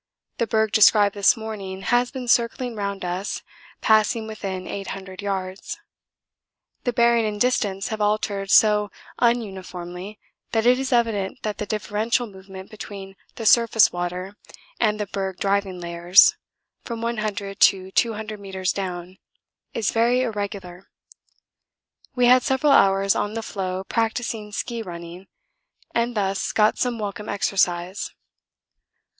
[0.39, 3.43] The berg described this morning has been circling round us,
[3.81, 5.77] passing within 800 yards;
[6.85, 10.17] the bearing and distance have altered so un uniformly
[10.53, 14.35] that it is evident that the differential movement between the surface water
[14.79, 16.35] and the berg driving layers
[16.83, 19.19] (from 100 to 200 metres down)
[19.75, 20.89] is very irregular.
[22.15, 25.27] We had several hours on the floe practising ski running,
[25.93, 28.15] and thus got some welcome exercise.